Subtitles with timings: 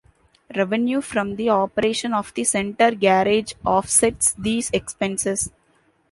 [0.55, 5.51] Revenue from the operation of The Center garage offsets these expenses.